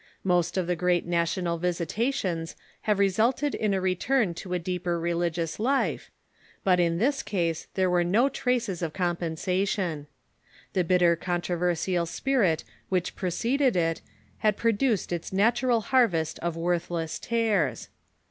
[0.23, 2.55] Most of the great national visitations
[2.89, 6.09] have resulted ODDort'uni'tv ^^^ return to a deeper religious life,
[6.63, 10.07] but in this case there were no traces of compensation.
[10.73, 14.01] The bitter controversial spirit which preceded it
[14.39, 17.89] had produced its nat ural harvest of worthless tares.